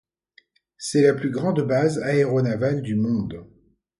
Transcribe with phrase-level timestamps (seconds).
[0.79, 3.45] C'est la plus grande base aéronavale du monde.